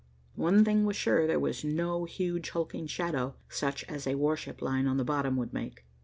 One 0.33 0.65
thing 0.65 0.85
was 0.85 0.95
sure. 0.95 1.27
There 1.27 1.39
was 1.39 1.63
no 1.63 2.05
huge 2.05 2.49
hulking 2.49 2.87
shadow, 2.87 3.35
such 3.49 3.83
as 3.83 4.07
a 4.07 4.15
warship 4.15 4.59
lying 4.59 4.87
on 4.87 4.97
the 4.97 5.03
bottom 5.05 5.37
would 5.37 5.53
make. 5.53 5.85